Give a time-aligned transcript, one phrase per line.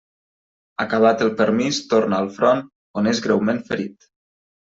[0.83, 2.63] Acabat el permís torna al front,
[3.01, 4.09] on és greument ferit.